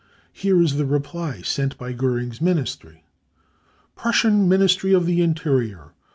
Here 0.33 0.59
is 0.59 0.77
the 0.77 0.85
reply 0.87 1.43
sent 1.43 1.77
by 1.77 1.93
Goering's 1.93 2.41
Ministry:" 2.41 3.03
Prussian 3.95 4.49
Ministry 4.49 4.93
of 4.93 5.05
the 5.05 5.21
Interior. 5.21 5.93